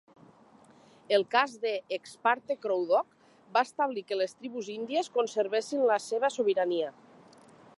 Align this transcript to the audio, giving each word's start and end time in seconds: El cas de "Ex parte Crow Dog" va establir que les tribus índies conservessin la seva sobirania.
El 1.17 1.25
cas 1.33 1.51
de 1.65 1.73
"Ex 1.97 2.15
parte 2.27 2.55
Crow 2.63 2.87
Dog" 2.93 3.13
va 3.57 3.63
establir 3.67 4.05
que 4.07 4.19
les 4.21 4.33
tribus 4.39 4.71
índies 4.77 5.11
conservessin 5.19 5.85
la 5.93 5.99
seva 6.07 6.33
sobirania. 6.39 6.91